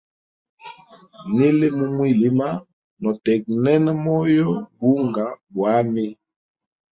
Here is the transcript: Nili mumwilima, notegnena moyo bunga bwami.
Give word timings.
Nili 1.35 1.67
mumwilima, 1.77 2.47
notegnena 3.01 3.91
moyo 4.03 4.49
bunga 4.79 5.25
bwami. 5.53 6.07